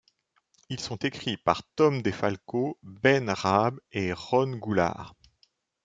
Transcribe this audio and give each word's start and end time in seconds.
Ils 0.69 0.79
sont 0.79 0.95
écrits 0.95 1.37
par 1.37 1.61
Tom 1.75 2.01
DeFalco, 2.01 2.79
Ben 2.81 3.29
Raab 3.29 3.79
et 3.91 4.13
Ron 4.13 4.55
Goulart. 4.57 5.13